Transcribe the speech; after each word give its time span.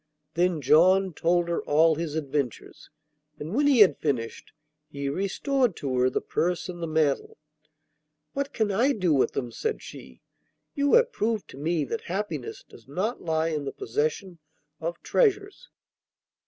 Then 0.33 0.61
John 0.61 1.13
told 1.13 1.47
her 1.47 1.61
all 1.65 1.93
his 1.93 2.15
adventures, 2.15 2.89
and 3.37 3.53
when 3.53 3.67
he 3.67 3.81
had 3.81 3.99
finished, 3.99 4.51
he 4.87 5.09
restored 5.09 5.75
to 5.75 5.95
her 5.99 6.09
the 6.09 6.19
purse 6.21 6.67
and 6.67 6.81
the 6.81 6.87
mantle. 6.87 7.37
'What 8.33 8.51
can 8.51 8.71
I 8.71 8.93
do 8.93 9.13
with 9.13 9.33
them?' 9.33 9.51
said 9.51 9.83
she. 9.83 10.23
'You 10.73 10.95
have 10.95 11.11
proved 11.11 11.47
to 11.51 11.57
me 11.57 11.83
that 11.85 12.01
happiness 12.05 12.63
does 12.67 12.87
not 12.87 13.21
lie 13.21 13.49
in 13.49 13.65
the 13.65 13.71
possession 13.71 14.39
of 14.79 14.99
treasures. 15.03 15.69